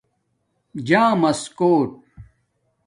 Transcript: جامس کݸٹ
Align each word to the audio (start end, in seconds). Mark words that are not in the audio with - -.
جامس 0.87 1.39
کݸٹ 1.57 1.89